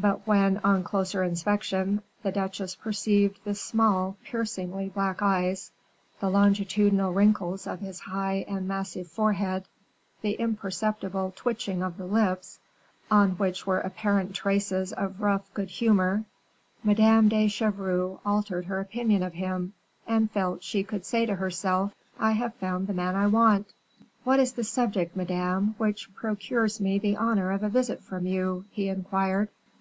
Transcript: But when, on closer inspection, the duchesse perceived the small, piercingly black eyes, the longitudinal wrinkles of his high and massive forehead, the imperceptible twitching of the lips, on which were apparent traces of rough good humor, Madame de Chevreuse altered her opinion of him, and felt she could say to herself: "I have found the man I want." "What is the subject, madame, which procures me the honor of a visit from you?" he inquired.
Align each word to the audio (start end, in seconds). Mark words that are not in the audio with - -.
But 0.00 0.28
when, 0.28 0.58
on 0.58 0.84
closer 0.84 1.24
inspection, 1.24 2.02
the 2.22 2.30
duchesse 2.30 2.76
perceived 2.76 3.40
the 3.42 3.52
small, 3.56 4.16
piercingly 4.22 4.90
black 4.90 5.22
eyes, 5.22 5.72
the 6.20 6.30
longitudinal 6.30 7.12
wrinkles 7.12 7.66
of 7.66 7.80
his 7.80 7.98
high 7.98 8.44
and 8.46 8.68
massive 8.68 9.08
forehead, 9.08 9.64
the 10.22 10.34
imperceptible 10.34 11.32
twitching 11.34 11.82
of 11.82 11.96
the 11.96 12.06
lips, 12.06 12.60
on 13.10 13.32
which 13.38 13.66
were 13.66 13.80
apparent 13.80 14.36
traces 14.36 14.92
of 14.92 15.20
rough 15.20 15.52
good 15.52 15.68
humor, 15.68 16.24
Madame 16.84 17.28
de 17.28 17.48
Chevreuse 17.48 18.20
altered 18.24 18.66
her 18.66 18.78
opinion 18.78 19.24
of 19.24 19.32
him, 19.32 19.72
and 20.06 20.30
felt 20.30 20.62
she 20.62 20.84
could 20.84 21.04
say 21.04 21.26
to 21.26 21.34
herself: 21.34 21.92
"I 22.20 22.30
have 22.32 22.54
found 22.54 22.86
the 22.86 22.94
man 22.94 23.16
I 23.16 23.26
want." 23.26 23.72
"What 24.22 24.38
is 24.38 24.52
the 24.52 24.62
subject, 24.62 25.16
madame, 25.16 25.74
which 25.76 26.14
procures 26.14 26.80
me 26.80 27.00
the 27.00 27.16
honor 27.16 27.50
of 27.50 27.64
a 27.64 27.68
visit 27.68 27.98
from 28.04 28.26
you?" 28.26 28.64
he 28.70 28.88
inquired. 28.88 29.48